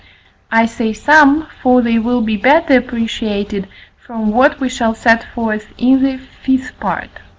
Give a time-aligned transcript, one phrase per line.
[0.51, 3.67] I say "some," for they will be better appreciated
[3.97, 7.11] from what we shall set forth in the fifth part.